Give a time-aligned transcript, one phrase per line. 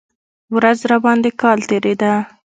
[0.55, 2.13] ورځ راباندې کال تېرېده.